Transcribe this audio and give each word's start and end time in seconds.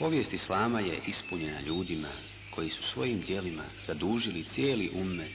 Povijest 0.00 0.32
Islama 0.32 0.80
je 0.80 1.00
ispunjena 1.06 1.60
ljudima 1.60 2.08
koji 2.50 2.70
su 2.70 2.82
svojim 2.92 3.20
dijelima 3.20 3.64
zadužili 3.86 4.46
cijeli 4.54 4.90
ummet 4.94 5.32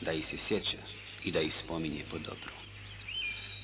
da 0.00 0.12
ih 0.12 0.24
se 0.30 0.36
sjeća 0.48 0.76
i 1.24 1.32
da 1.32 1.40
ih 1.40 1.52
spominje 1.64 2.04
po 2.10 2.18
dobru. 2.18 2.52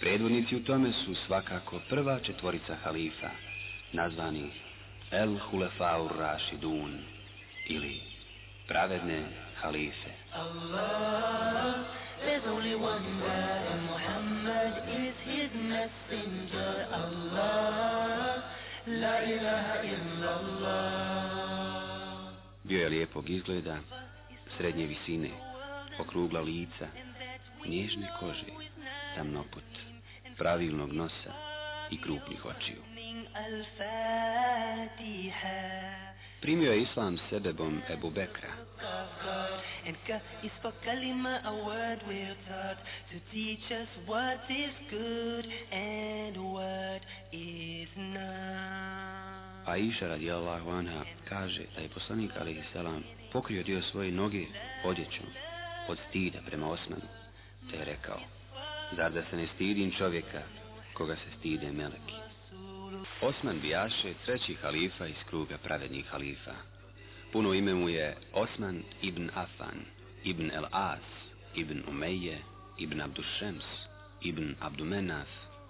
Predvodnici 0.00 0.56
u 0.56 0.64
tome 0.64 0.92
su 0.92 1.14
svakako 1.26 1.80
prva 1.88 2.20
četvorica 2.20 2.76
halifa, 2.84 3.30
nazvani 3.92 4.50
El 5.10 5.38
Hulefaur 5.38 6.12
Rashidun 6.18 6.98
ili 7.68 8.00
pravedne 8.68 9.22
halife. 9.60 10.10
Allah, 10.32 11.74
la 18.86 19.22
ilaha 19.24 19.82
illallah. 19.82 21.26
Bio 22.64 22.80
je 22.80 22.88
lijepog 22.88 23.30
izgleda, 23.30 23.78
srednje 24.56 24.86
visine, 24.86 25.30
okrugla 25.98 26.40
lica, 26.40 26.86
nježne 27.66 28.08
kože, 28.20 28.46
tamnoput, 29.14 29.64
pravilnog 30.38 30.92
nosa 30.92 31.32
i 31.90 32.00
krupnih 32.02 32.44
očiju. 32.44 32.82
Primio 36.40 36.72
je 36.72 36.82
islam 36.82 37.18
sebebom 37.30 37.82
Ebu 37.90 38.10
Bekra. 38.10 38.48
A 49.66 49.76
Iša 49.76 50.08
radijallahu 50.08 50.70
anha 50.70 51.04
kaže 51.28 51.62
da 51.76 51.82
je 51.82 51.88
poslanik 51.88 52.30
alaihi 52.40 52.62
salam 52.72 53.02
pokrio 53.32 53.62
dio 53.62 53.82
svoje 53.82 54.12
noge 54.12 54.44
odjećom 54.84 55.26
od 55.88 55.98
stida 56.08 56.38
prema 56.46 56.70
Osmanu, 56.70 57.08
te 57.70 57.76
je 57.76 57.84
rekao, 57.84 58.20
zar 58.96 59.12
da 59.12 59.22
se 59.30 59.36
ne 59.36 59.46
stidim 59.54 59.92
čovjeka 59.92 60.42
koga 60.94 61.16
se 61.16 61.38
stide 61.38 61.72
meleki. 61.72 62.25
Osman 63.20 63.60
Bijaše, 63.60 64.14
treći 64.24 64.54
halifa 64.54 65.06
iz 65.06 65.16
kruga 65.28 65.58
pravednih 65.58 66.06
halifa. 66.06 66.54
Puno 67.32 67.54
ime 67.54 67.74
mu 67.74 67.88
je 67.88 68.16
Osman 68.32 68.82
ibn 69.02 69.30
Afan, 69.34 69.84
ibn 70.24 70.50
El 70.50 70.64
As, 70.72 71.00
ibn 71.54 71.82
Umeje, 71.88 72.38
ibn 72.78 73.00
Abdušems, 73.00 73.64
ibn 74.22 74.54
Abdumenaf, 74.60 75.28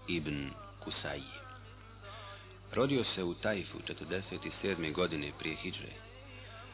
ibn 0.09 0.51
Kusaji. 0.85 1.33
Rodio 2.73 3.05
se 3.15 3.25
u 3.25 3.35
Tajfu 3.35 3.79
47. 3.79 4.93
godine 4.93 5.33
prije 5.39 5.57
Hidže. 5.57 5.93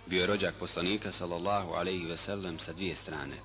Bio 0.07 0.21
je 0.21 0.27
rođak 0.27 0.55
poslanika 0.55 1.13
sallallahu 1.19 1.73
alaihi 1.73 2.07
ve 2.07 2.19
sellem 2.27 2.59
sa 2.67 2.73
dvije 2.73 2.97
strane. 3.03 3.37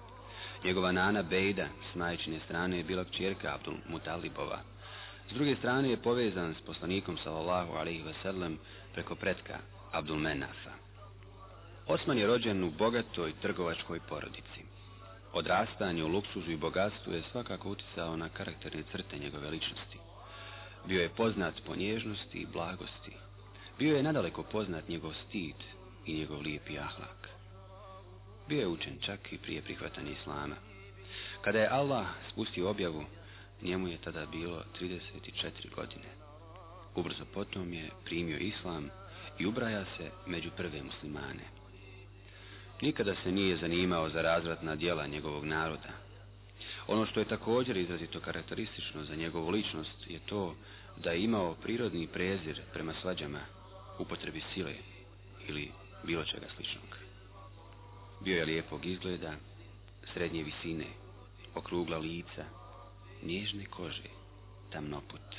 Njegova 0.64 0.92
nana 0.92 1.24
Bejda 1.24 1.68
s 1.92 1.96
majčine 1.96 2.40
strane 2.46 2.78
je 2.78 2.84
bila 2.84 3.04
kćerka 3.04 3.56
Abdul 3.56 3.76
Mutalibova, 3.90 4.60
s 5.30 5.34
druge 5.34 5.56
strane 5.56 5.90
je 5.90 5.98
povezan 5.98 6.56
s 6.56 6.62
poslanikom 6.62 7.18
sallallahu 7.18 7.74
alaihi 7.74 8.04
sellem 8.22 8.58
preko 8.94 9.16
pretka 9.16 9.60
Abdul 9.92 10.20
Menafa. 10.20 10.72
Osman 11.88 12.18
je 12.18 12.28
rođen 12.28 12.64
u 12.64 12.72
bogatoj 12.72 13.34
trgovačkoj 13.42 14.00
porodici. 14.10 14.62
Odrastanje 15.34 16.04
u 16.04 16.08
luksuzu 16.08 16.52
i 16.52 16.58
bogatstvu 16.58 17.14
je 17.14 17.24
svakako 17.32 17.70
utjecao 17.70 18.18
na 18.18 18.30
karakterne 18.30 18.84
crte 18.92 19.20
njegove 19.20 19.50
ličnosti. 19.50 19.98
Bio 20.86 21.02
je 21.02 21.10
poznat 21.10 21.54
po 21.66 21.76
nježnosti 21.76 22.38
i 22.38 22.46
blagosti. 22.46 23.12
Bio 23.80 23.98
je 23.98 24.04
nadaleko 24.04 24.44
poznat 24.44 24.88
njegov 24.88 25.14
stid 25.28 25.56
i 26.06 26.14
njegov 26.14 26.42
lijepi 26.42 26.80
ahlak. 26.80 27.30
Bio 28.48 28.60
je 28.60 28.68
učen 28.68 28.98
čak 29.02 29.34
i 29.34 29.38
prije 29.38 29.62
prihvatanja 29.62 30.12
islama. 30.12 30.56
Kada 31.42 31.60
je 31.60 31.70
Allah 31.70 32.08
spustio 32.32 32.70
objavu 32.70 33.04
Njemu 33.62 33.88
je 33.88 33.98
tada 33.98 34.26
bilo 34.26 34.64
34 34.82 35.76
godine. 35.76 36.10
Ubrzo 36.96 37.26
potom 37.34 37.74
je 37.74 37.90
primio 38.06 38.38
islam 38.38 38.90
i 39.40 39.46
ubraja 39.46 39.86
se 39.98 40.12
među 40.26 40.50
prve 40.58 40.84
muslimane. 40.84 41.44
Nikada 42.82 43.16
se 43.24 43.32
nije 43.32 43.58
zanimao 43.58 44.10
za 44.10 44.22
razvratna 44.22 44.76
djela 44.76 45.08
njegovog 45.08 45.46
naroda. 45.46 45.90
Ono 46.88 47.06
što 47.06 47.20
je 47.20 47.28
također 47.28 47.78
izrazito 47.78 48.20
karakteristično 48.20 49.04
za 49.04 49.16
njegovu 49.16 49.50
ličnost 49.50 50.08
je 50.08 50.20
to 50.20 50.56
da 50.98 51.12
je 51.12 51.24
imao 51.24 51.56
prirodni 51.56 52.08
prezir 52.08 52.62
prema 52.74 52.94
svađama, 53.02 53.40
upotrebi 54.00 54.42
sile 54.54 54.74
ili 55.48 55.72
bilo 56.04 56.24
čega 56.24 56.46
sličnog. 56.56 56.98
Bio 58.22 58.38
je 58.38 58.46
lijepog 58.46 58.86
izgleda, 58.86 59.34
srednje 60.14 60.44
visine, 60.44 60.86
okrugla 61.56 61.98
lica, 61.98 62.46
nježne 63.22 63.66
kože, 63.66 64.10
tamnoput, 64.72 65.36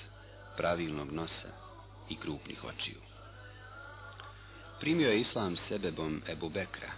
pravilnog 0.56 1.12
nosa 1.12 1.52
i 2.08 2.16
krupnih 2.16 2.64
očiju. 2.64 3.00
Primio 4.80 5.10
je 5.10 5.20
islam 5.20 5.56
sebebom 5.68 6.22
Ebu 6.28 6.48
Bekra, 6.48 6.90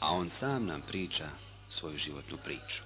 a 0.00 0.12
on 0.12 0.30
sam 0.40 0.66
nam 0.66 0.82
priča 0.82 1.28
svoju 1.70 1.98
životnu 1.98 2.38
priču. 2.44 2.82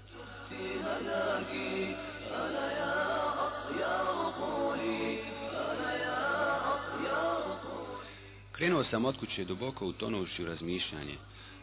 Krenuo 8.53 8.84
sam 8.84 9.04
od 9.04 9.19
kuće 9.19 9.44
duboko 9.44 9.87
utonuši 9.87 10.43
u 10.43 10.47
razmišljanje, 10.47 11.16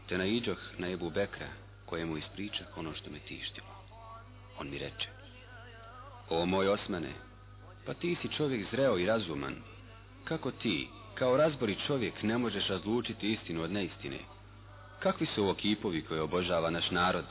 te 0.09 0.17
naiđoh 0.17 0.59
na 0.77 0.91
Ebu 0.91 1.09
Bekra, 1.09 1.47
kojemu 1.85 2.17
ispričah 2.17 2.77
ono 2.77 2.93
što 2.93 3.11
me 3.11 3.19
tištilo. 3.19 3.67
On 4.59 4.69
mi 4.69 4.77
reče, 4.77 5.09
o 6.29 6.45
moj 6.45 6.67
Osmane, 6.67 7.13
pa 7.85 7.93
ti 7.93 8.15
si 8.21 8.27
čovjek 8.27 8.67
zreo 8.71 8.97
i 8.97 9.05
razuman. 9.05 9.55
Kako 10.23 10.51
ti, 10.51 10.89
kao 11.15 11.37
razbori 11.37 11.77
čovjek, 11.87 12.23
ne 12.23 12.37
možeš 12.37 12.67
razlučiti 12.67 13.33
istinu 13.33 13.63
od 13.63 13.71
neistine? 13.71 14.19
Kakvi 14.99 15.27
su 15.35 15.43
ovo 15.43 15.53
kipovi 15.53 16.01
koje 16.01 16.21
obožava 16.21 16.69
naš 16.69 16.91
narod? 16.91 17.25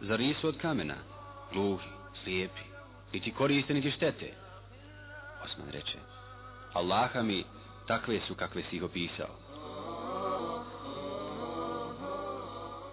Zar 0.00 0.20
nisu 0.20 0.48
od 0.48 0.56
kamena? 0.58 0.94
Gluhi, 1.52 1.88
slijepi, 2.22 2.60
niti 3.12 3.30
koriste, 3.30 3.74
niti 3.74 3.90
štete. 3.90 4.32
Osman 5.44 5.68
reče, 5.70 5.98
Allaha 6.72 7.22
mi, 7.22 7.44
takve 7.86 8.20
su 8.26 8.34
kakve 8.34 8.62
si 8.70 8.76
ih 8.76 8.82
opisao. 8.82 9.44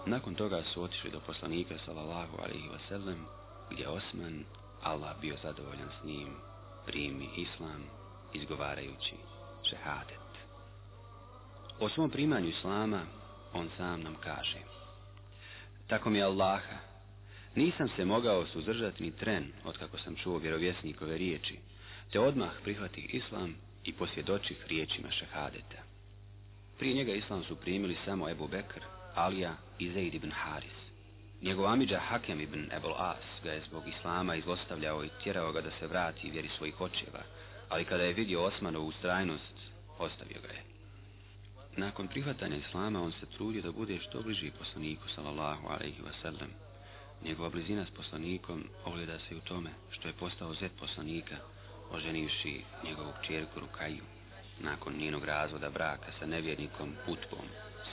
Nakon 0.05 0.35
toga 0.35 0.63
su 0.73 0.83
otišli 0.83 1.11
do 1.11 1.19
poslanika 1.19 1.75
sallallahu 1.85 2.37
alaihi 2.37 2.69
wasallam, 2.69 3.17
gdje 3.71 3.87
Osman 3.87 4.43
Allah 4.83 5.15
bio 5.21 5.35
zadovoljan 5.43 5.89
s 6.01 6.03
njim, 6.03 6.35
primi 6.85 7.29
islam, 7.37 7.83
izgovarajući 8.33 9.15
šehadet. 9.69 10.17
O 11.79 11.89
svom 11.89 12.09
primanju 12.09 12.49
islama 12.49 13.01
on 13.53 13.69
sam 13.77 14.01
nam 14.01 14.15
kaže 14.15 14.59
Tako 15.87 16.09
mi 16.09 16.23
Allaha, 16.23 16.77
nisam 17.55 17.87
se 17.95 18.05
mogao 18.05 18.45
suzdržati 18.45 19.03
ni 19.03 19.11
tren 19.11 19.51
od 19.63 19.77
kako 19.77 19.97
sam 19.97 20.15
čuo 20.15 20.37
vjerovjesnikove 20.37 21.17
riječi, 21.17 21.59
te 22.11 22.19
odmah 22.19 22.51
prihvatih 22.63 23.13
islam 23.13 23.55
i 23.83 23.93
posvjedočih 23.93 24.57
riječima 24.67 25.11
šehadeta. 25.11 25.83
Prije 26.79 26.95
njega 26.95 27.13
islam 27.13 27.43
su 27.43 27.55
primili 27.55 27.97
samo 28.05 28.29
Ebu 28.29 28.47
Bekr, 28.47 28.81
Alija 29.15 29.55
i 29.79 29.91
Zaid 29.91 30.13
ibn 30.13 30.31
Haris. 30.31 30.80
Njegov 31.41 31.65
amidža 31.67 31.99
Hakem 31.99 32.41
ibn 32.41 32.69
Ebol 32.71 32.93
As 32.97 33.25
ga 33.43 33.51
je 33.51 33.61
zbog 33.69 33.87
islama 33.87 34.35
izlostavljao 34.35 35.03
i 35.03 35.09
tjerao 35.23 35.51
ga 35.51 35.61
da 35.61 35.71
se 35.79 35.87
vrati 35.87 36.29
vjeri 36.29 36.49
svojih 36.57 36.81
očeva, 36.81 37.23
ali 37.69 37.85
kada 37.85 38.03
je 38.03 38.13
vidio 38.13 38.43
Osmanovu 38.43 38.87
ustrajnost, 38.87 39.55
ostavio 39.99 40.41
ga 40.41 40.47
je. 40.47 40.63
Nakon 41.77 42.07
prihvatanja 42.07 42.57
islama 42.57 43.01
on 43.01 43.11
se 43.11 43.25
trudio 43.25 43.61
da 43.61 43.71
bude 43.71 43.99
što 43.99 44.21
bliži 44.21 44.51
poslaniku 44.59 45.09
sallallahu 45.15 45.67
alaihi 45.67 46.01
wasallam. 46.01 46.49
Njegova 47.23 47.49
blizina 47.49 47.85
s 47.85 47.89
poslanikom 47.89 48.63
ogleda 48.85 49.19
se 49.19 49.35
u 49.35 49.39
tome 49.39 49.69
što 49.89 50.07
je 50.07 50.13
postao 50.13 50.53
zet 50.53 50.71
poslanika, 50.79 51.35
oženivši 51.91 52.61
njegovu 52.83 53.13
čerku 53.27 53.59
Rukaju, 53.59 54.03
nakon 54.59 54.93
njenog 54.97 55.25
razvoda 55.25 55.69
braka 55.69 56.11
sa 56.19 56.25
nevjernikom 56.25 56.95
Utbom, 57.07 57.45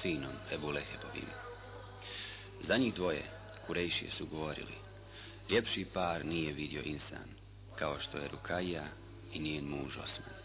sinom 0.03 0.33
Ebu 0.53 0.71
Lehebovim. 0.71 1.29
Za 2.69 2.77
njih 2.77 2.95
dvoje 2.95 3.38
Kurejšije 3.69 4.11
su 4.11 4.27
govorili, 4.27 4.75
ljepši 5.51 5.87
par 5.95 6.25
nije 6.25 6.53
vidio 6.53 6.83
insan, 6.85 7.29
kao 7.79 8.01
što 8.01 8.19
je 8.19 8.29
Rukaja 8.29 8.87
i 9.33 9.39
njen 9.39 9.65
muž 9.65 9.97
Osman. 9.97 10.39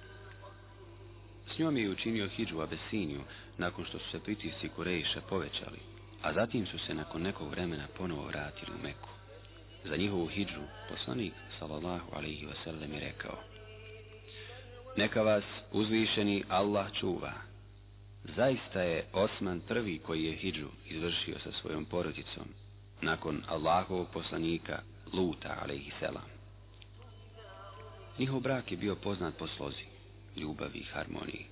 S 1.56 1.60
njom 1.60 1.78
je 1.78 1.90
učinio 1.90 2.28
hijđu 2.28 2.62
Abesiniju 2.62 3.22
nakon 3.58 3.86
što 3.86 4.00
su 4.00 4.10
se 4.12 4.20
pritisci 4.20 4.70
Kurejša 4.70 5.22
povećali, 5.30 5.80
a 6.22 6.34
zatim 6.34 6.66
su 6.66 6.80
se 6.80 6.94
nakon 6.94 7.22
nekog 7.22 7.50
vremena 7.50 7.88
ponovo 7.98 8.28
vratili 8.28 8.72
u 8.72 8.84
Meku. 8.84 9.10
Za 9.86 9.96
njihovu 9.98 10.28
hijđu 10.28 10.62
poslanik 10.90 11.34
sallallahu 11.60 12.16
alaihi 12.16 12.48
wasallam 12.48 12.94
je 12.94 13.00
rekao 13.00 13.40
Neka 14.98 15.22
vas 15.22 15.44
uzvišeni 15.72 16.44
Allah 16.50 16.94
čuva 16.94 17.34
Zaista 18.24 18.82
je 18.82 19.06
Osman 19.14 19.62
prvi 19.68 20.00
koji 20.00 20.24
je 20.24 20.36
hidžu 20.36 20.68
izvršio 20.90 21.40
sa 21.40 21.52
svojom 21.62 21.86
porodicom, 21.86 22.48
nakon 23.02 23.44
Allahovog 23.48 24.08
poslanika 24.14 24.82
Luta, 25.14 25.58
alaihisselam. 25.62 26.34
Njihov 28.20 28.40
brak 28.40 28.72
je 28.72 28.78
bio 28.78 28.96
poznat 28.96 29.38
po 29.38 29.48
slozi, 29.48 29.86
ljubavi 30.36 30.80
i 30.80 30.84
harmoniji. 30.84 31.46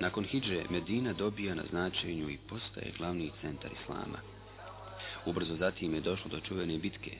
Nakon 0.00 0.24
hidže 0.24 0.64
Medina 0.70 1.12
dobija 1.12 1.54
na 1.54 1.62
značenju 1.70 2.30
i 2.30 2.38
postaje 2.48 2.92
glavni 2.98 3.30
centar 3.40 3.70
Islama. 3.72 4.18
Ubrzo 5.26 5.56
zatim 5.56 5.94
je 5.94 6.00
došlo 6.00 6.30
do 6.30 6.40
čuvene 6.40 6.78
bitke, 6.78 7.18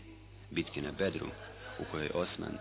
bitke 0.50 0.82
na 0.82 0.92
Bedru, 0.92 1.26
u 1.78 1.84
kojoj 1.90 2.10
Osman, 2.14 2.58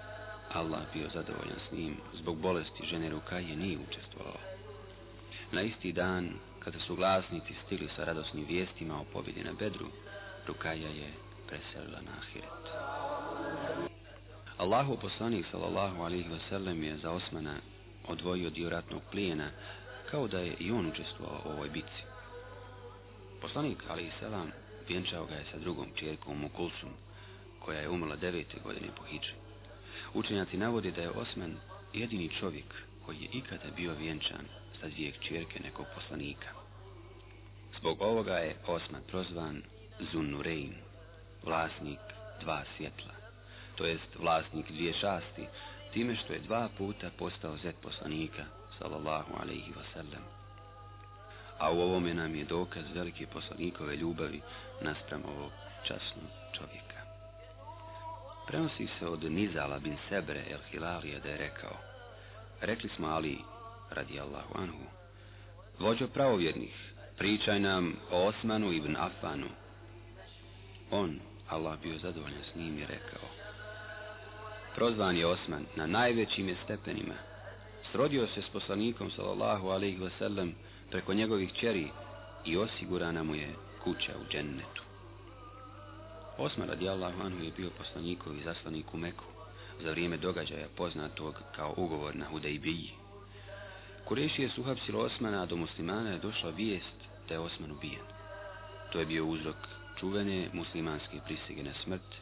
Allah 0.53 0.81
bio 0.93 1.09
zadovoljan 1.13 1.59
s 1.69 1.71
njim, 1.71 1.97
zbog 2.13 2.37
bolesti 2.37 2.85
žene 2.85 3.09
Rukaje 3.09 3.55
nije 3.55 3.77
učestvovao. 3.89 4.37
Na 5.51 5.61
isti 5.61 5.91
dan, 5.91 6.33
kada 6.59 6.79
su 6.79 6.95
glasnici 6.95 7.53
stigli 7.65 7.89
sa 7.95 8.03
radosnim 8.03 8.45
vijestima 8.45 9.01
o 9.01 9.05
pobjedi 9.13 9.43
na 9.43 9.53
Bedru, 9.53 9.87
Rukaja 10.47 10.89
je 10.89 11.13
preselila 11.47 12.01
na 12.01 12.11
Ahiret. 12.21 12.65
Allahu 14.57 14.97
poslanik 14.97 15.45
sallallahu 15.51 16.01
alaihi 16.03 16.29
wasallam 16.29 16.83
je 16.83 16.97
za 16.97 17.11
Osmana 17.11 17.55
odvojio 18.07 18.49
dio 18.49 18.69
ratnog 18.69 19.01
plijena 19.11 19.49
kao 20.11 20.27
da 20.27 20.39
je 20.39 20.55
i 20.59 20.71
on 20.71 20.88
učestvovao 20.88 21.41
u 21.45 21.49
ovoj 21.49 21.69
bitci. 21.69 22.03
Poslanik 23.41 23.77
alaihi 23.89 24.11
salam 24.19 24.51
vjenčao 24.88 25.25
ga 25.25 25.35
je 25.35 25.45
sa 25.51 25.57
drugom 25.57 25.88
čjerkom 25.95 26.39
Mukulsum, 26.39 26.89
koja 27.59 27.79
je 27.79 27.89
umrla 27.89 28.15
devete 28.15 28.57
godine 28.63 28.88
po 28.97 29.03
hiđi. 29.03 29.33
Učenjaci 30.13 30.57
navode 30.57 30.91
da 30.91 31.01
je 31.01 31.09
Osman 31.09 31.57
jedini 31.94 32.29
čovjek 32.39 32.73
koji 33.05 33.17
je 33.17 33.29
ikada 33.33 33.71
bio 33.75 33.94
vjenčan 33.94 34.45
sa 34.81 34.88
dvije 34.88 35.11
čjerke 35.21 35.59
nekog 35.59 35.85
poslanika. 35.95 36.49
Zbog 37.79 38.01
ovoga 38.01 38.33
je 38.33 38.55
Osman 38.67 39.01
prozvan 39.07 39.61
Zunnurein, 40.11 40.73
vlasnik 41.44 41.99
dva 42.41 42.63
svjetla, 42.77 43.13
to 43.75 43.85
jest 43.85 44.15
vlasnik 44.19 44.71
dvije 44.71 44.94
šasti, 44.94 45.47
time 45.94 46.15
što 46.15 46.33
je 46.33 46.39
dva 46.39 46.69
puta 46.77 47.09
postao 47.17 47.57
zet 47.57 47.75
poslanika, 47.81 48.45
sallallahu 48.79 49.33
alaihi 49.41 49.73
wasallam. 49.73 50.23
A 51.59 51.71
u 51.71 51.79
ovome 51.79 52.13
nam 52.13 52.35
je 52.35 52.45
dokaz 52.45 52.83
velike 52.94 53.27
poslanikove 53.27 53.95
ljubavi 53.95 54.41
naspram 54.81 55.23
ovog 55.25 55.51
časnog 55.83 56.29
čovjeka. 56.53 56.97
Prenosi 58.47 58.88
se 58.99 59.07
od 59.07 59.23
Nizala 59.23 59.79
bin 59.79 59.97
Sebre 60.09 60.44
el 60.49 60.59
Hilalija 60.71 61.19
da 61.19 61.29
je 61.29 61.38
rekao 61.38 61.77
Rekli 62.61 62.89
smo 62.95 63.07
Ali, 63.07 63.38
radi 63.89 64.19
Allahu 64.19 64.53
anhu, 64.57 64.83
vođo 65.79 66.07
pravovjernih, 66.07 66.94
pričaj 67.17 67.59
nam 67.59 67.95
o 68.11 68.27
Osmanu 68.27 68.71
ibn 68.71 68.95
Afanu. 68.95 69.47
On, 70.91 71.19
Allah 71.49 71.79
bio 71.81 71.97
zadovoljan 71.97 72.43
s 72.51 72.55
njim, 72.55 72.77
je 72.77 72.87
rekao 72.87 73.29
Prozvan 74.75 75.17
je 75.17 75.27
Osman 75.27 75.65
na 75.75 75.87
najvećim 75.87 76.49
je 76.49 76.55
stepenima. 76.63 77.13
Srodio 77.91 78.27
se 78.27 78.41
s 78.41 78.49
poslanikom 78.49 79.11
sallallahu 79.11 79.67
alaihi 79.67 79.99
wasallam 79.99 80.51
preko 80.91 81.13
njegovih 81.13 81.53
čeri 81.53 81.87
i 82.45 82.57
osigurana 82.57 83.23
mu 83.23 83.35
je 83.35 83.55
kuća 83.83 84.13
u 84.21 84.31
džennetu. 84.31 84.83
Osman 86.37 86.67
radijallahu 86.67 87.21
anhu 87.21 87.43
je 87.43 87.51
bio 87.57 87.69
poslanikov 87.77 88.35
i 88.35 88.43
zaslanik 88.43 88.93
u 88.93 88.97
Meku 88.97 89.25
za 89.83 89.91
vrijeme 89.91 90.17
događaja 90.17 90.67
poznatog 90.75 91.35
kao 91.55 91.73
ugovor 91.77 92.15
na 92.15 92.25
Hudejbiji. 92.25 92.91
Kurešije 94.05 94.49
su 94.49 94.61
uhapsilo 94.61 95.03
Osmana, 95.03 95.41
a 95.41 95.45
do 95.45 95.55
muslimana 95.55 96.09
je 96.09 96.19
došla 96.19 96.49
vijest 96.49 96.97
da 97.27 97.33
je 97.33 97.39
Osman 97.39 97.71
ubijen. 97.71 98.05
To 98.91 98.99
je 98.99 99.05
bio 99.05 99.25
uzrok 99.25 99.57
čuvene 99.99 100.49
muslimanske 100.53 101.19
prisege 101.25 101.63
na 101.63 101.73
smrt, 101.83 102.15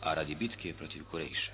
a 0.00 0.14
radi 0.14 0.34
bitke 0.34 0.74
protiv 0.74 1.04
Kureša. 1.10 1.52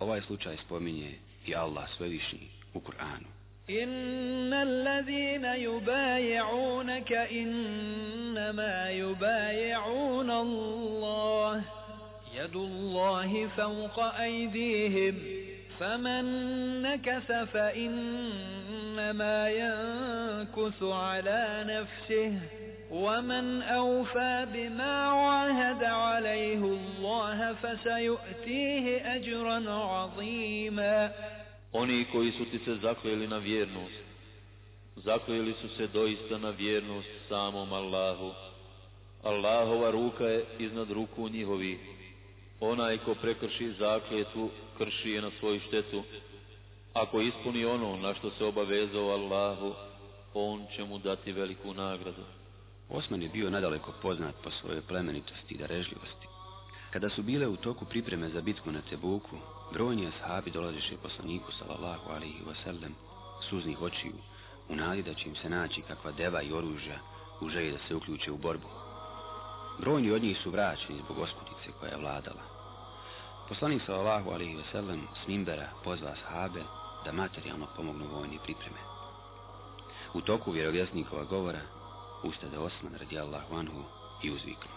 Ovaj 0.00 0.22
slučaj 0.22 0.56
spominje 0.56 1.14
i 1.46 1.54
Allah 1.54 1.88
svevišnji 1.96 2.48
u 2.74 2.80
Kur'anu. 2.80 3.36
إن 3.70 4.52
الذين 4.52 5.44
يبايعونك 5.44 7.12
إنما 7.12 8.90
يبايعون 8.90 10.30
الله 10.30 11.62
يد 12.34 12.56
الله 12.56 13.48
فوق 13.48 14.00
أيديهم 14.00 15.18
فمن 15.78 16.24
نكث 16.82 17.32
فإنما 17.32 19.50
ينكث 19.50 20.82
على 20.82 21.64
نفسه 21.68 22.40
ومن 22.91 23.61
أوفى 23.61 24.47
بما 24.53 24.93
عاهد 25.05 25.83
عليه 25.83 26.57
الله 26.57 27.53
فسيؤتيه 27.53 29.15
أجرا 29.15 29.71
عظيما 29.71 31.11
Oni 31.73 32.05
koji 32.11 32.31
su 32.31 32.45
ti 32.45 32.59
se 32.65 32.75
zakljeli 32.75 33.27
na 33.27 33.37
vjernost, 33.37 34.03
zakljeli 34.95 35.53
su 35.61 35.69
se 35.69 35.87
doista 35.87 36.37
na 36.37 36.49
vjernost 36.49 37.09
samom 37.29 37.73
Allahu. 37.73 38.31
Allahova 39.23 39.91
ruka 39.91 40.25
je 40.25 40.45
iznad 40.59 40.91
ruku 40.91 41.29
njihovi. 41.29 41.79
Onaj 42.59 42.97
ko 42.97 43.15
prekrši 43.15 43.71
zakljetvu, 43.79 44.49
krši 44.77 45.09
je 45.09 45.21
na 45.21 45.31
svoju 45.39 45.59
štetu. 45.59 46.03
Ako 46.93 47.21
ispuni 47.21 47.65
ono 47.65 47.97
na 47.97 48.13
što 48.13 48.31
se 48.31 48.45
obavezao 48.45 49.09
Allahu, 49.09 49.73
on 50.33 50.65
će 50.75 50.83
mu 50.83 50.97
dati 50.99 51.31
veliku 51.31 51.73
nagradu. 51.73 52.23
Osman 52.88 53.22
je 53.22 53.28
bio 53.28 53.50
nadaleko 53.50 53.92
poznat 54.02 54.34
po 54.44 54.50
svojoj 54.50 54.82
plemenitosti 54.82 55.54
i 55.54 55.58
darežljivosti. 55.58 56.26
Kada 56.90 57.10
su 57.10 57.22
bile 57.22 57.46
u 57.48 57.56
toku 57.56 57.84
pripreme 57.84 58.28
za 58.28 58.40
bitku 58.40 58.72
na 58.72 58.80
Tebuku, 58.90 59.36
brojni 59.72 60.06
ashabi 60.06 60.50
dolaziše 60.50 60.96
poslaniku 61.02 61.52
sallallahu 61.52 62.10
alaihi 62.10 62.44
wasallam 62.44 62.92
suznih 63.50 63.82
očiju, 63.82 64.14
u 64.68 64.76
nadi 64.76 65.02
da 65.02 65.14
će 65.14 65.28
im 65.28 65.36
se 65.36 65.50
naći 65.50 65.82
kakva 65.82 66.12
deva 66.12 66.42
i 66.42 66.52
oružja 66.52 66.98
u 67.40 67.48
želji 67.48 67.72
da 67.72 67.78
se 67.88 67.94
uključe 67.94 68.32
u 68.32 68.36
borbu. 68.36 68.68
Brojni 69.78 70.10
od 70.10 70.22
njih 70.22 70.38
su 70.42 70.50
vraćeni 70.50 71.02
zbog 71.04 71.18
oskutice 71.18 71.70
koja 71.80 71.90
je 71.90 71.98
vladala. 71.98 72.42
Poslanik 73.48 73.82
sallallahu 73.86 74.30
alaihi 74.30 74.56
wasallam 74.56 75.00
s 75.24 75.28
Mimbera 75.28 75.68
pozva 75.84 76.08
ashabe 76.08 76.62
da 77.04 77.12
materijalno 77.12 77.66
pomognu 77.76 78.06
vojni 78.12 78.38
pripreme. 78.44 78.78
U 80.14 80.20
toku 80.20 80.52
vjerovjesnikova 80.52 81.24
govora 81.24 81.60
ustade 82.22 82.58
Osman 82.58 82.94
radijallahu 83.00 83.54
anhu 83.54 83.82
i 84.22 84.30
uzviknu. 84.30 84.70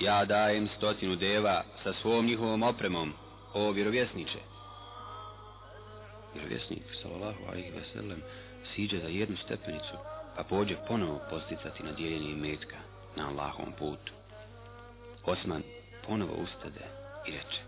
Ja 0.00 0.24
dajem 0.24 0.68
stotinu 0.76 1.16
deva 1.16 1.62
sa 1.82 1.92
svom 1.92 2.26
njihovom 2.26 2.62
opremom, 2.62 3.12
o 3.54 3.70
vjerovjesniče. 3.70 4.38
Vjerovjesnik, 6.34 6.82
sallallahu 7.02 7.44
alaihi 7.48 7.70
ve 7.70 7.82
sellem, 7.92 8.22
siđe 8.74 8.98
za 8.98 9.08
jednu 9.08 9.36
stepenicu, 9.36 9.96
pa 10.36 10.42
pođe 10.42 10.76
ponovo 10.88 11.20
posticati 11.30 11.82
na 11.82 11.92
dijeljenje 11.92 12.34
metka 12.34 12.76
na 13.16 13.28
Allahovom 13.28 13.72
putu. 13.78 14.12
Osman 15.24 15.62
ponovo 16.06 16.32
ustade 16.32 16.84
i 17.26 17.30
reče. 17.30 17.62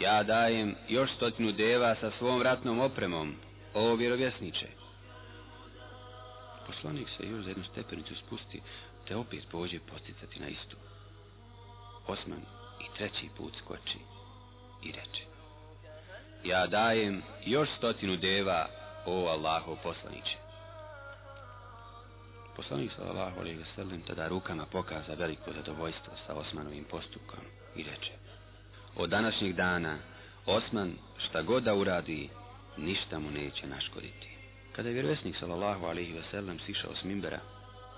Ja 0.00 0.22
dajem 0.22 0.74
još 0.88 1.10
stotinu 1.16 1.52
deva 1.52 1.94
sa 2.00 2.10
svom 2.18 2.42
ratnom 2.42 2.80
opremom, 2.80 3.34
o 3.74 3.94
vjerovjesniče. 3.94 4.66
Poslanik 6.70 7.08
se 7.16 7.28
još 7.28 7.44
za 7.44 7.50
jednu 7.50 7.64
stepenicu 7.64 8.14
spusti, 8.14 8.60
te 9.08 9.16
opet 9.16 9.44
pođe 9.50 9.78
posticati 9.80 10.40
na 10.40 10.48
istu. 10.48 10.76
Osman 12.06 12.40
i 12.80 12.96
treći 12.98 13.28
put 13.36 13.56
skoči 13.58 13.98
i 14.82 14.92
reče 14.92 15.24
Ja 16.44 16.66
dajem 16.66 17.22
još 17.46 17.68
stotinu 17.76 18.16
deva, 18.16 18.66
o 19.06 19.26
Allahov 19.26 19.76
poslaniće. 19.82 20.36
Poslanik 22.56 22.92
sallallahu 22.96 23.40
alejhi 23.40 23.58
ve 23.76 23.98
tada 24.06 24.28
rukama 24.28 24.66
pokaza 24.66 25.14
veliko 25.14 25.52
zadovoljstvo 25.52 26.12
sa 26.26 26.34
Osmanovim 26.34 26.84
postupkom 26.84 27.44
i 27.76 27.82
reče: 27.82 28.12
Od 28.96 29.10
današnjeg 29.10 29.52
dana 29.52 29.98
Osman 30.46 30.92
šta 31.18 31.42
god 31.42 31.62
da 31.62 31.74
uradi, 31.74 32.28
ništa 32.76 33.18
mu 33.18 33.30
neće 33.30 33.66
naškoditi. 33.66 34.39
Kada 34.80 34.88
je 34.88 34.94
vjerovjesnik 34.94 35.36
sallallahu 35.36 35.86
alejhi 35.86 36.12
ve 36.12 36.22
sellem 36.30 36.58
sišao 36.58 36.94
s 36.94 37.04
minbera, 37.04 37.40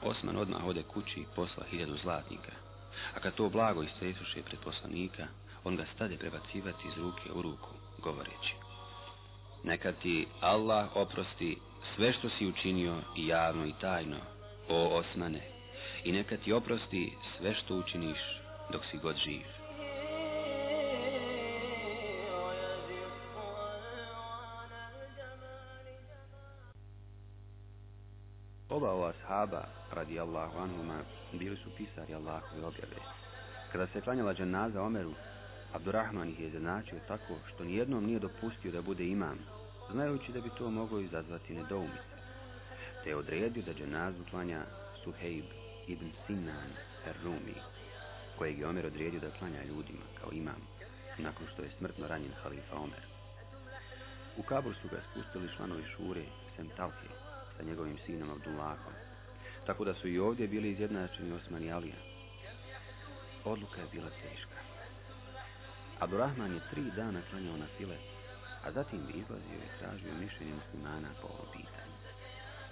Osman 0.02 0.36
odmah 0.36 0.66
ode 0.66 0.82
kući 0.82 1.20
i 1.20 1.26
posla 1.36 1.64
hiljadu 1.70 1.96
zlatnika. 1.96 2.52
A 3.14 3.20
kad 3.20 3.34
to 3.34 3.48
blago 3.48 3.82
istresuše 3.82 4.42
pred 4.42 4.60
poslanika, 4.64 5.26
on 5.64 5.76
ga 5.76 5.84
stade 5.94 6.16
prebacivati 6.16 6.88
iz 6.88 6.94
ruke 6.96 7.32
u 7.34 7.42
ruku, 7.42 7.68
govoreći 7.98 8.54
Neka 9.64 9.92
ti 9.92 10.26
Allah 10.40 10.96
oprosti 10.96 11.58
sve 11.96 12.12
što 12.12 12.28
si 12.28 12.46
učinio 12.46 13.02
i 13.16 13.26
javno 13.26 13.66
i 13.66 13.74
tajno, 13.80 14.18
o 14.68 14.98
Osmane, 14.98 15.42
i 16.04 16.12
neka 16.12 16.36
ti 16.36 16.52
oprosti 16.52 17.12
sve 17.38 17.54
što 17.54 17.76
učiniš 17.76 18.18
dok 18.72 18.82
si 18.90 18.98
god 18.98 19.16
živ. 19.16 19.61
Oba 28.72 28.88
ova 28.90 29.12
sahaba, 29.20 29.68
radi 29.92 30.20
Allahu 30.20 30.58
anhuma, 30.58 31.04
bili 31.32 31.56
su 31.56 31.70
pisari 31.76 32.14
Allahove 32.14 32.64
objave. 32.64 32.96
Kada 33.72 33.86
se 33.86 34.00
klanjala 34.00 34.34
dženaza 34.34 34.82
Omeru, 34.82 35.12
Abdurrahman 35.72 36.28
ih 36.28 36.40
je 36.40 36.46
izjednačio 36.46 36.98
tako 37.08 37.34
što 37.48 37.64
nijednom 37.64 38.04
nije 38.04 38.18
dopustio 38.18 38.72
da 38.72 38.82
bude 38.82 39.04
imam, 39.04 39.38
znajući 39.90 40.32
da 40.32 40.40
bi 40.40 40.50
to 40.58 40.70
moglo 40.70 41.00
izazvati 41.00 41.54
nedoumice. 41.54 42.16
Te 43.04 43.10
je 43.10 43.16
odredio 43.16 43.62
da 43.62 43.74
dženazu 43.74 44.24
klanja 44.30 44.62
Suheib 45.04 45.44
ibn 45.86 46.10
Sinan 46.26 46.70
er-Rumi, 47.06 47.56
kojeg 48.38 48.58
je 48.58 48.68
Omer 48.68 48.86
odredio 48.86 49.20
da 49.20 49.38
klanja 49.38 49.64
ljudima 49.64 50.06
kao 50.20 50.30
imam, 50.32 50.60
nakon 51.18 51.46
što 51.52 51.62
je 51.62 51.70
smrtno 51.78 52.08
ranjen 52.08 52.32
halifa 52.42 52.76
Omer. 52.76 53.04
U 54.36 54.42
Kabul 54.42 54.74
su 54.74 54.88
ga 54.88 55.00
spustili 55.10 55.56
članovi 55.56 55.84
Šure, 55.96 56.24
Sem 56.56 56.68
Talhe, 56.76 57.31
sa 57.62 57.68
njegovim 57.68 57.98
sinom 58.06 58.30
Abdullahom, 58.30 58.92
tako 59.66 59.84
da 59.84 59.94
su 59.94 60.08
i 60.08 60.18
ovdje 60.18 60.48
bili 60.48 60.70
izjednačeni 60.70 61.32
Osman 61.32 61.64
i 61.64 61.72
Alija. 61.72 62.00
Odluka 63.44 63.80
je 63.80 63.86
bila 63.92 64.10
teška. 64.10 64.58
Abdurrahman 65.98 66.54
je 66.54 66.60
tri 66.70 66.82
dana 66.96 67.20
klanjao 67.30 67.56
na 67.56 67.66
file, 67.76 67.96
a 68.64 68.72
zatim 68.72 69.06
bi 69.06 69.12
izlazio 69.12 69.58
i 69.58 69.78
tražio 69.78 70.14
mišljenje 70.20 70.52
muslimana 70.54 71.08
po 71.20 71.28
ovom 71.28 71.46
pitanju. 71.52 71.96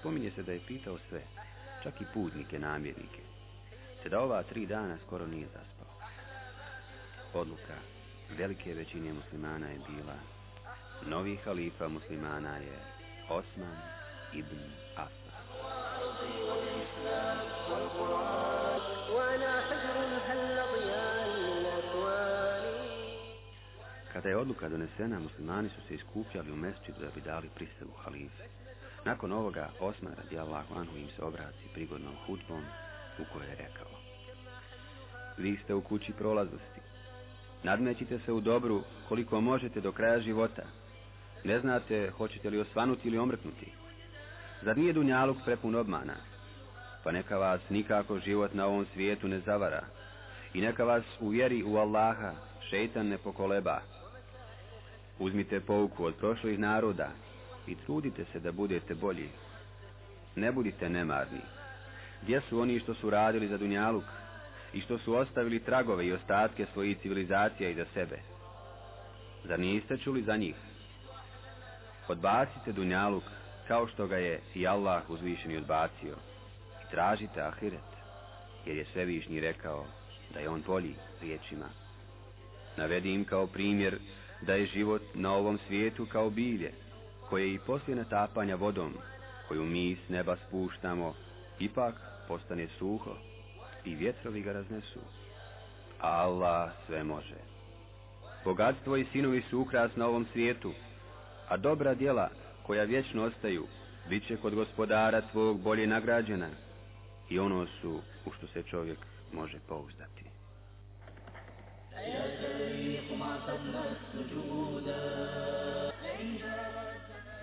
Spominje 0.00 0.30
se 0.30 0.42
da 0.42 0.52
je 0.52 0.66
pitao 0.66 0.98
sve, 1.08 1.22
čak 1.82 2.00
i 2.00 2.04
putnike, 2.14 2.58
namjernike, 2.58 3.22
te 4.02 4.08
da 4.08 4.20
ova 4.20 4.42
tri 4.42 4.66
dana 4.66 4.98
skoro 5.06 5.26
nije 5.26 5.46
zaspao. 5.46 5.94
Odluka 7.34 7.76
velike 8.38 8.74
većine 8.74 9.12
muslimana 9.12 9.66
je 9.66 9.78
bila 9.88 10.16
novi 11.06 11.36
halifa 11.44 11.88
muslimana 11.88 12.56
je 12.56 12.78
Osman 13.28 13.99
ibn 14.32 14.58
Affan. 14.96 15.20
Kada 24.12 24.28
je 24.28 24.36
odluka 24.36 24.68
donesena, 24.68 25.18
muslimani 25.18 25.68
su 25.68 25.80
se 25.88 25.94
iskupljali 25.94 26.52
u 26.52 26.56
mesčidu 26.56 27.00
da 27.00 27.10
bi 27.14 27.20
dali 27.20 27.48
prisegu 27.54 27.92
halife. 28.04 28.44
Nakon 29.04 29.32
ovoga, 29.32 29.70
Osman 29.80 30.14
radijallahu 30.24 30.74
anhu 30.74 30.96
im 30.96 31.08
se 31.16 31.24
obraci 31.24 31.72
prigodnom 31.74 32.14
hudbom 32.26 32.64
u 33.18 33.24
kojoj 33.32 33.48
je 33.48 33.56
rekao 33.56 34.00
Vi 35.36 35.58
ste 35.64 35.74
u 35.74 35.80
kući 35.82 36.12
prolaznosti. 36.12 36.80
Nadmećite 37.62 38.18
se 38.18 38.32
u 38.32 38.40
dobru 38.40 38.82
koliko 39.08 39.40
možete 39.40 39.80
do 39.80 39.92
kraja 39.92 40.20
života. 40.20 40.62
Ne 41.44 41.60
znate 41.60 42.10
hoćete 42.16 42.50
li 42.50 42.60
osvanuti 42.60 43.08
ili 43.08 43.18
omrknuti. 43.18 43.72
Zar 44.62 44.78
nije 44.78 44.92
Dunjaluk 44.92 45.36
prepun 45.44 45.74
obmana? 45.74 46.14
Pa 47.04 47.12
neka 47.12 47.38
vas 47.38 47.60
nikako 47.68 48.18
život 48.18 48.54
na 48.54 48.66
ovom 48.66 48.86
svijetu 48.92 49.28
ne 49.28 49.40
zavara. 49.40 49.84
I 50.54 50.60
neka 50.60 50.84
vas 50.84 51.04
u 51.20 51.28
vjeri 51.28 51.62
u 51.62 51.76
Allaha 51.76 52.32
šeitan 52.70 53.08
ne 53.08 53.18
pokoleba. 53.18 53.80
Uzmite 55.18 55.60
pouku 55.60 56.04
od 56.04 56.14
prošlih 56.14 56.58
naroda 56.58 57.08
i 57.66 57.74
trudite 57.74 58.24
se 58.32 58.40
da 58.40 58.52
budete 58.52 58.94
bolji. 58.94 59.28
Ne 60.36 60.52
budite 60.52 60.88
nemarni. 60.88 61.40
Gdje 62.22 62.40
su 62.48 62.60
oni 62.60 62.80
što 62.80 62.94
su 62.94 63.10
radili 63.10 63.48
za 63.48 63.58
Dunjaluk 63.58 64.04
i 64.72 64.80
što 64.80 64.98
su 64.98 65.14
ostavili 65.14 65.64
tragove 65.64 66.06
i 66.06 66.12
ostatke 66.12 66.66
svojih 66.72 66.98
civilizacija 66.98 67.70
iza 67.70 67.84
sebe? 67.94 68.18
Zar 69.44 69.60
niste 69.60 69.96
čuli 69.98 70.22
za 70.22 70.36
njih? 70.36 70.54
Odbacite 72.08 72.72
Dunjaluk 72.72 73.24
kao 73.70 73.86
što 73.86 74.06
ga 74.06 74.16
je 74.16 74.40
i 74.54 74.66
Allah 74.66 75.10
uzvišeni 75.10 75.56
odbacio 75.56 76.16
i 76.82 76.90
tražite 76.90 77.40
ahiret, 77.40 77.90
jer 78.66 78.76
je 78.76 78.86
svevišnji 78.92 79.40
rekao 79.40 79.86
da 80.34 80.40
je 80.40 80.48
on 80.48 80.62
bolji 80.66 80.94
riječima. 81.20 81.68
Navedi 82.76 83.14
im 83.14 83.24
kao 83.24 83.46
primjer 83.46 83.98
da 84.40 84.54
je 84.54 84.66
život 84.66 85.02
na 85.14 85.32
ovom 85.32 85.58
svijetu 85.66 86.06
kao 86.12 86.30
bilje, 86.30 86.72
koje 87.28 87.54
i 87.54 87.58
poslije 87.66 87.96
natapanja 87.96 88.56
vodom, 88.56 88.94
koju 89.48 89.64
mi 89.64 89.96
s 90.06 90.08
neba 90.08 90.36
spuštamo, 90.46 91.14
ipak 91.58 91.94
postane 92.28 92.68
suho 92.78 93.16
i 93.84 93.94
vjetrovi 93.94 94.42
ga 94.42 94.52
raznesu. 94.52 95.00
Allah 96.00 96.70
sve 96.86 97.04
može. 97.04 97.36
Bogatstvo 98.44 98.96
i 98.96 99.06
sinovi 99.12 99.42
su 99.50 99.60
ukras 99.60 99.96
na 99.96 100.06
ovom 100.06 100.26
svijetu, 100.32 100.72
a 101.48 101.56
dobra 101.56 101.94
djela 101.94 102.30
koja 102.66 102.84
vječno 102.84 103.24
ostaju, 103.24 103.66
bit 104.08 104.26
će 104.26 104.36
kod 104.36 104.54
gospodara 104.54 105.20
tvog 105.20 105.60
bolje 105.60 105.86
nagrađena 105.86 106.48
i 107.30 107.38
ono 107.38 107.66
su 107.80 108.00
u 108.26 108.30
što 108.32 108.46
se 108.46 108.62
čovjek 108.62 108.98
može 109.32 109.58
pouzdati. 109.68 110.24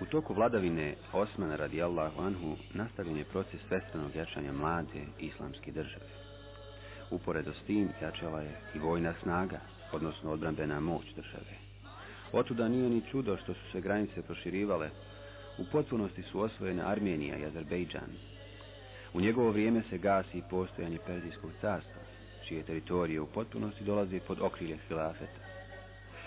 U 0.00 0.06
toku 0.06 0.34
vladavine 0.34 0.94
Osmana 1.12 1.56
radijallahu 1.56 2.22
anhu 2.22 2.56
nastavljen 2.74 3.16
je 3.16 3.24
proces 3.24 3.60
svestranog 3.68 4.16
jačanja 4.16 4.52
mlade 4.52 5.04
islamske 5.18 5.72
države. 5.72 6.10
Uporedo 7.10 7.52
s 7.52 7.66
tim 7.66 7.88
jačala 8.02 8.40
je 8.40 8.60
i 8.74 8.78
vojna 8.78 9.14
snaga, 9.22 9.60
odnosno 9.92 10.30
odbrambena 10.30 10.80
moć 10.80 11.06
države. 11.16 11.67
Otuda 12.32 12.68
nije 12.68 12.90
ni 12.90 13.02
čudo 13.10 13.36
što 13.36 13.54
su 13.54 13.70
se 13.72 13.80
granice 13.80 14.22
proširivale, 14.22 14.90
u 15.58 15.64
potpunosti 15.72 16.22
su 16.22 16.40
osvojene 16.40 16.82
Armenija 16.82 17.36
i 17.36 17.44
Azerbejdžan. 17.44 18.10
U 19.14 19.20
njegovo 19.20 19.50
vrijeme 19.50 19.82
se 19.90 19.98
gasi 19.98 20.38
i 20.38 20.42
postojanje 20.50 20.98
Perzijskog 21.06 21.50
carstva, 21.60 22.02
čije 22.48 22.62
teritorije 22.62 23.20
u 23.20 23.26
potpunosti 23.26 23.84
dolazi 23.84 24.20
pod 24.26 24.38
okrilje 24.40 24.78
hilafeta. 24.88 25.40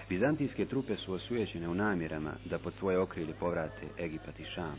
Bizantijske 0.10 0.66
trupe 0.66 0.98
su 0.98 1.14
osujećene 1.14 1.70
u 1.70 1.76
namjerama 1.76 2.32
da 2.46 2.60
pod 2.60 2.74
svoje 2.80 3.00
okrilje 3.00 3.34
povrate 3.40 3.88
Egipat 4.00 4.40
i 4.40 4.46
Šam. 4.46 4.76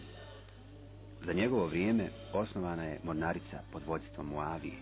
Za 1.26 1.32
njegovo 1.32 1.66
vrijeme 1.66 2.08
osnovana 2.32 2.84
je 2.84 3.00
mornarica 3.04 3.60
pod 3.72 3.82
vodstvom 3.86 4.26
Muavije. 4.26 4.78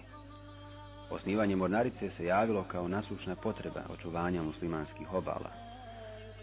Osnivanje 1.11 1.57
mornarice 1.57 2.11
se 2.17 2.25
javilo 2.25 2.65
kao 2.65 2.89
nasušna 2.89 3.37
potreba 3.37 3.81
očuvanja 3.89 4.43
muslimanskih 4.43 5.13
obala. 5.13 5.70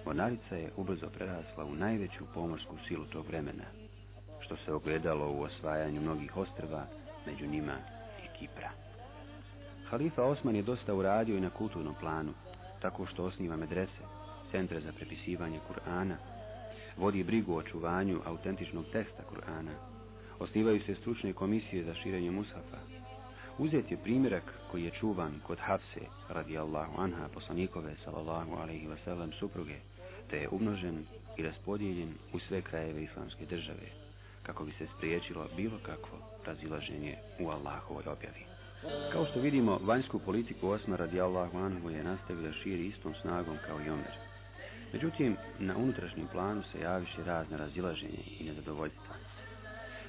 Mornarica 0.07 0.55
je 0.55 0.71
ubrzo 0.77 1.09
prerasla 1.09 1.65
u 1.65 1.75
najveću 1.75 2.25
pomorsku 2.33 2.75
silu 2.87 3.05
tog 3.05 3.27
vremena, 3.27 3.63
što 4.39 4.55
se 4.55 4.73
ogledalo 4.73 5.31
u 5.31 5.41
osvajanju 5.41 6.01
mnogih 6.01 6.37
ostrva, 6.37 6.85
među 7.25 7.47
njima 7.47 7.75
i 8.23 8.39
Kipra. 8.39 8.69
Halifa 9.89 10.23
Osman 10.23 10.55
je 10.55 10.61
dosta 10.61 10.93
uradio 10.93 11.37
i 11.37 11.41
na 11.41 11.49
kulturnom 11.49 11.95
planu, 11.99 12.33
tako 12.81 13.05
što 13.05 13.23
osniva 13.23 13.57
medrese, 13.57 14.03
centre 14.51 14.79
za 14.81 14.91
prepisivanje 14.91 15.59
Kur'ana, 15.69 16.15
vodi 16.97 17.23
brigu 17.23 17.55
o 17.55 17.63
čuvanju 17.63 18.21
autentičnog 18.25 18.85
teksta 18.91 19.23
Kur'ana, 19.31 19.75
osnivaju 20.39 20.81
se 20.85 20.95
stručne 20.95 21.33
komisije 21.33 21.83
za 21.83 21.93
širenje 21.93 22.31
mushafa. 22.31 22.77
Uzet 23.57 23.91
je 23.91 23.97
primjerak 23.97 24.53
koji 24.71 24.83
je 24.83 24.91
čuvan 24.99 25.39
kod 25.47 25.59
Hafse, 25.59 26.01
radijallahu 26.29 27.01
anha, 27.01 27.27
poslanikove, 27.33 27.95
sallallahu 28.05 28.55
alaihi 28.55 28.87
wasallam, 28.87 29.39
supruge, 29.39 29.75
te 30.29 30.38
je 30.38 30.50
umnožen 30.50 31.05
i 31.38 31.43
raspodijeljen 31.43 32.13
u 32.34 32.39
sve 32.39 32.62
krajeve 32.62 33.03
islamske 33.03 33.46
države, 33.46 33.88
kako 34.43 34.65
bi 34.65 34.72
se 34.72 34.88
spriječilo 34.98 35.48
bilo 35.55 35.77
kakvo 35.86 36.19
razilaženje 36.46 37.15
u 37.39 37.50
Allahovoj 37.50 38.03
objavi. 38.07 38.46
Kao 39.12 39.25
što 39.25 39.39
vidimo, 39.39 39.79
vanjsku 39.84 40.19
politiku 40.19 40.69
Osma 40.69 40.96
radijallahu 40.96 41.57
anhu 41.57 41.89
je 41.89 42.03
nastavila 42.03 42.53
širi 42.53 42.88
istom 42.88 43.13
snagom 43.22 43.57
kao 43.67 43.81
i 43.81 43.89
Omer. 43.89 44.17
Međutim, 44.93 45.38
na 45.60 45.77
unutrašnjem 45.77 46.27
planu 46.27 46.63
se 46.72 46.79
javiše 46.79 47.24
razne 47.24 47.57
razilaženje 47.57 48.24
i 48.39 48.43
nezadovoljstva. 48.43 49.15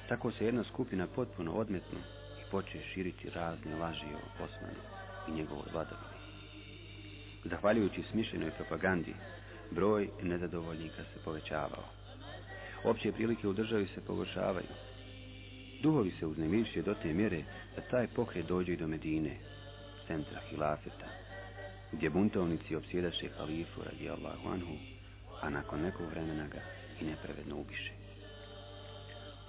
Tako 0.09 0.31
se 0.31 0.45
jedna 0.45 0.63
skupina 0.63 1.07
potpuno 1.07 1.51
odmetnu 1.53 1.99
i 2.41 2.51
poče 2.51 2.81
širiti 2.93 3.29
razne 3.29 3.75
laži 3.75 4.05
o 4.05 4.43
Osmanu 4.43 4.81
i 5.27 5.31
njegovoj 5.31 5.65
vladavini. 5.73 6.19
Zahvaljujući 7.43 8.03
smišljenoj 8.11 8.51
propagandi, 8.51 9.13
broj 9.71 10.09
nezadovoljnika 10.21 11.03
se 11.03 11.19
povećavao. 11.25 11.83
Opće 12.83 13.11
prilike 13.11 13.47
u 13.47 13.53
državi 13.53 13.87
se 13.95 14.01
pogoršavaju, 14.01 14.67
Duhovi 15.81 16.11
se 16.19 16.25
uznemišće 16.25 16.81
do 16.81 16.93
te 16.93 17.13
mjere 17.13 17.43
da 17.75 17.81
taj 17.81 18.07
pokret 18.07 18.45
dođe 18.45 18.73
i 18.73 18.77
do 18.77 18.87
Medine, 18.87 19.37
centra 20.07 20.39
hilafeta, 20.49 21.07
gdje 21.91 22.09
buntovnici 22.09 22.75
opsjedaše 22.75 23.29
halifu 23.37 23.81
radi 23.83 24.09
Allahu 24.09 24.49
anhu, 24.49 24.75
a 25.41 25.49
nakon 25.49 25.81
nekog 25.81 26.09
vremena 26.09 26.47
ga 26.47 26.61
i 27.01 27.05
nepravedno 27.05 27.57
ubiše. 27.57 27.91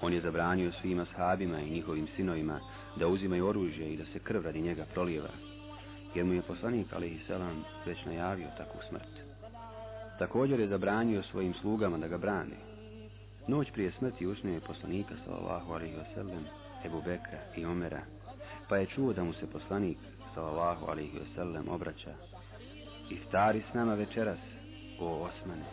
On 0.00 0.12
je 0.12 0.20
zabranio 0.20 0.72
svima 0.80 1.06
sahabima 1.16 1.60
i 1.60 1.70
njihovim 1.70 2.08
sinovima 2.16 2.60
da 2.96 3.08
uzimaju 3.08 3.46
oružje 3.46 3.92
i 3.92 3.96
da 3.96 4.04
se 4.12 4.18
krv 4.18 4.44
radi 4.44 4.60
njega 4.60 4.86
prolijeva, 4.94 5.30
jer 6.14 6.24
mu 6.24 6.32
je 6.32 6.42
poslanik 6.42 6.92
alaihi 6.92 7.20
selam 7.26 7.64
već 7.86 8.04
najavio 8.04 8.48
takvu 8.58 8.80
smrt. 8.88 9.29
Također 10.20 10.60
je 10.60 10.68
zabranio 10.68 11.22
svojim 11.22 11.54
slugama 11.54 11.98
da 11.98 12.08
ga 12.08 12.18
brane, 12.18 12.56
Noć 13.48 13.70
prije 13.72 13.92
smrti 13.98 14.26
usnio 14.26 14.54
je 14.54 14.60
poslanika 14.60 15.14
sallallahu 15.24 15.72
alaihi 15.72 15.94
wasallam 15.96 16.42
Ebu 16.86 17.02
Bekra 17.02 17.38
i 17.56 17.64
Omera, 17.64 18.02
pa 18.68 18.76
je 18.76 18.86
čuo 18.86 19.12
da 19.12 19.24
mu 19.24 19.32
se 19.32 19.50
poslanik 19.50 19.98
sallallahu 20.34 20.86
alaihi 20.86 21.18
wasallam 21.18 21.70
obraća 21.70 22.14
i 23.10 23.16
stari 23.28 23.62
s 23.70 23.74
nama 23.74 23.94
večeras, 23.94 24.38
o 25.00 25.06
Osmane. 25.06 25.64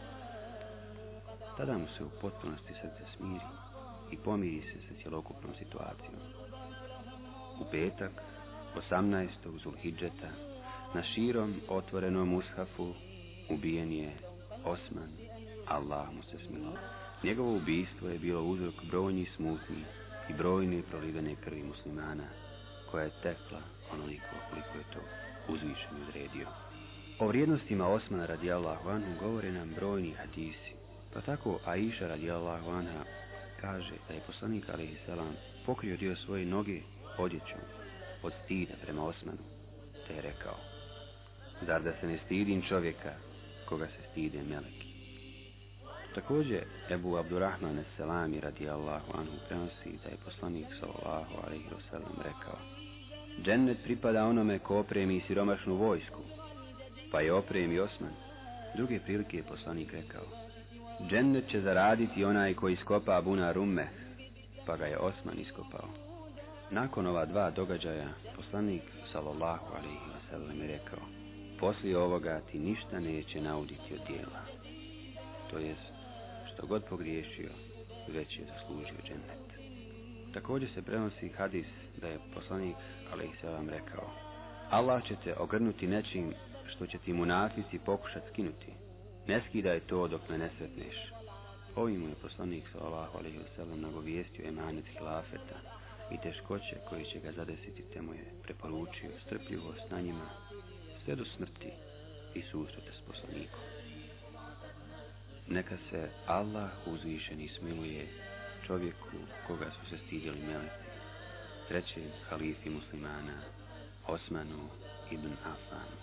Tada 1.58 1.78
mu 1.78 1.88
se 1.98 2.04
u 2.04 2.10
potpunosti 2.22 2.74
srce 2.74 3.18
smiri 3.18 3.46
i 4.12 4.18
pomiri 4.18 4.62
se 4.62 4.88
sa 4.88 5.02
cjelokupnom 5.02 5.54
situacijom. 5.56 6.22
U 7.62 7.66
petak, 7.72 8.12
18. 8.92 9.28
Zulhidžeta, 9.64 10.30
na 10.96 11.04
širom 11.04 11.56
otvorenom 11.70 12.34
ushafu 12.34 12.94
ubijen 13.50 13.92
je 13.92 14.27
Osman, 14.66 15.10
Allah 15.68 16.14
mu 16.14 16.24
se 16.24 16.46
smilo. 16.48 16.74
Njegovo 17.24 17.56
ubijstvo 17.56 18.10
je 18.10 18.20
bilo 18.20 18.44
uzrok 18.44 18.76
brojnih 18.84 19.32
smutnji 19.36 19.84
i 20.30 20.34
brojne 20.34 20.82
prolivene 20.90 21.36
krvi 21.36 21.64
muslimana, 21.64 22.28
koja 22.92 23.04
je 23.04 23.22
tekla 23.24 23.62
onoliko 23.94 24.36
koliko 24.50 24.78
je 24.78 24.84
to 24.94 25.00
uzvišen 25.54 26.04
odredio. 26.08 26.48
O 27.20 27.28
vrijednostima 27.28 27.88
Osmana 27.88 28.26
radijallahu 28.26 28.90
anhu 28.90 29.10
govore 29.20 29.52
nam 29.52 29.74
brojni 29.76 30.14
hadisi, 30.14 30.74
pa 31.14 31.22
tako 31.22 31.60
Aisha 31.66 32.08
radijallahu 32.08 32.70
anha 32.70 33.04
kaže 33.62 33.96
da 34.08 34.14
je 34.14 34.22
poslanik 34.28 34.70
alaihi 34.70 34.98
salam 35.06 35.36
pokrio 35.66 35.98
dio 35.98 36.16
svoje 36.16 36.46
noge 36.46 36.82
odjećom 37.18 37.60
od 38.24 38.34
stida 38.44 38.74
prema 38.84 39.06
Osmanu, 39.06 39.44
te 40.08 40.14
je 40.14 40.22
rekao, 40.22 40.58
zar 41.66 41.84
da 41.84 41.94
se 42.02 42.08
ne 42.08 42.20
stidim 42.26 42.62
čovjeka 42.62 43.14
koga 43.70 43.88
se 43.88 44.12
stide 44.12 44.44
meleki. 44.44 44.88
Također, 46.16 46.64
Ebu 46.90 47.18
Abdurrahman 47.18 47.84
Selami 47.98 48.40
radijallahu 48.40 49.12
anhu 49.18 49.34
prenosi 49.48 50.00
da 50.04 50.10
je 50.10 50.18
poslanik 50.26 50.66
sallallahu 50.80 51.34
alaihi 51.46 51.70
wasallam 51.70 52.18
rekao, 52.18 52.58
Džennet 53.44 53.78
pripada 53.84 54.26
onome 54.26 54.60
ko 54.60 54.80
opremi 54.80 55.22
siromašnu 55.28 55.76
vojsku, 55.76 56.22
pa 57.12 57.22
je 57.22 57.34
opremi 57.34 57.80
Osman. 57.80 58.14
Druge 58.76 59.00
prilike 59.00 59.38
je 59.38 59.44
poslanik 59.44 59.94
rekao, 59.94 60.26
Džennet 61.10 61.50
će 61.50 61.62
zaraditi 61.62 62.26
onaj 62.26 62.54
koji 62.54 62.74
iskopa 62.74 63.22
Buna 63.22 63.52
Rumme, 63.52 63.88
pa 64.66 64.78
ga 64.78 64.86
je 64.86 64.98
Osman 64.98 65.40
iskopao. 65.40 65.90
Nakon 66.72 67.08
ova 67.08 67.26
dva 67.26 67.52
događaja, 67.52 68.10
poslanik 68.36 68.84
sallallahu 69.12 69.66
alaihi 69.76 70.08
wasallam 70.16 70.62
je 70.62 70.68
rekao, 70.68 71.17
poslije 71.60 71.98
ovoga 71.98 72.42
ti 72.52 72.60
ništa 72.60 73.00
neće 73.00 73.42
nauditi 73.42 73.94
od 73.94 74.08
dijela. 74.08 74.42
To 75.52 75.58
jest, 75.58 75.92
što 76.54 76.68
god 76.68 76.84
pogriješio, 76.84 77.50
već 78.08 78.38
je 78.40 78.46
zaslužio 78.46 78.98
džennet. 79.04 79.48
Također 80.34 80.70
se 80.74 80.82
prenosi 80.82 81.30
hadis 81.30 81.66
da 82.02 82.08
je 82.08 82.20
poslanik 82.34 82.76
alaihissalam 83.14 83.70
rekao, 83.70 84.10
Allah 84.70 85.04
će 85.04 85.16
te 85.24 85.36
ogrnuti 85.38 85.88
nečim 85.88 86.34
što 86.68 86.86
će 86.86 86.98
ti 86.98 87.14
munafici 87.14 87.80
pokušat 87.86 88.24
skinuti. 88.32 88.72
Ne 89.28 89.42
skidaj 89.50 89.80
to 89.80 90.08
dok 90.08 90.30
me 90.30 90.38
ne 90.38 90.50
sretneš. 90.58 90.96
Ovim 91.76 92.02
mu 92.02 92.08
je 92.10 92.16
poslanik 92.16 92.64
sallallahu 92.72 93.18
alaihi 93.18 93.40
wasallam 93.40 93.82
nagovijestio 93.82 94.48
emanet 94.48 94.86
hilafeta 94.86 95.58
i 96.12 96.18
teškoće 96.24 96.76
koji 96.90 97.06
će 97.06 97.20
ga 97.20 97.32
zadesiti 97.32 97.84
te 97.94 98.02
mu 98.02 98.14
je 98.14 98.34
preporučio 98.44 99.12
strpljivost 99.26 99.92
na 99.92 100.02
njima 100.02 100.47
sve 101.08 101.16
do 101.16 101.26
smrti 101.26 101.72
i 102.36 102.42
susrete 102.52 102.92
s 102.92 103.02
poslanikom. 103.08 103.60
Neka 105.48 105.78
se 105.90 106.10
Allah 106.26 106.70
uzvišeni 106.86 107.50
smiluje 107.60 108.08
čovjeku 108.68 109.18
koga 109.48 109.72
su 109.72 109.90
se 109.90 109.98
stidjeli 110.06 110.40
meleci, 110.40 110.90
trećem 111.68 112.04
halifi 112.30 112.70
muslimana, 112.70 113.42
Osmanu 114.08 114.70
ibn 115.12 115.32
Afanu. 115.44 115.98